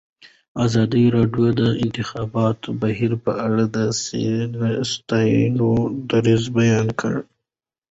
[0.65, 5.71] ازادي راډیو د د انتخاباتو بهیر په اړه د سیاستوالو
[6.11, 7.23] دریځ بیان کړی.